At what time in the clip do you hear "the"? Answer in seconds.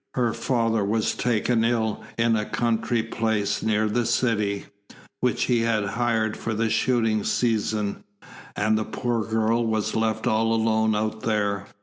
3.87-4.07, 6.55-6.71, 8.79-8.83